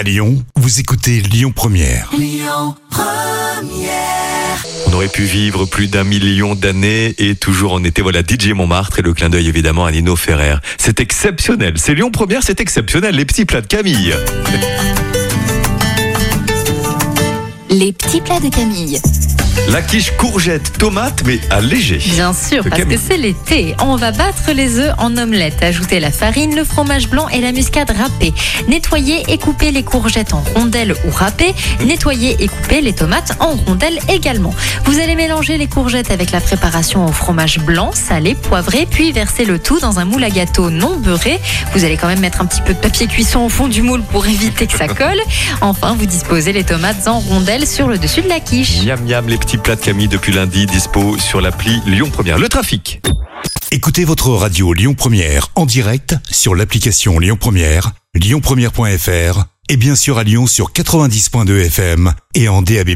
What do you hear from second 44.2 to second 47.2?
éviter que ça colle. Enfin, vous disposez les tomates en